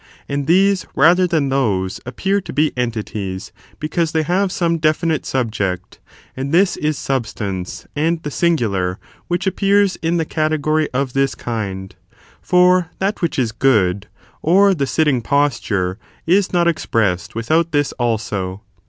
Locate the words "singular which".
8.31-9.45